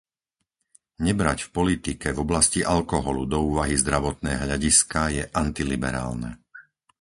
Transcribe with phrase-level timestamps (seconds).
[1.07, 6.29] Nebrať v politike v oblasti alkoholu do úvahy zdravotné hľadiská je antiliberálne.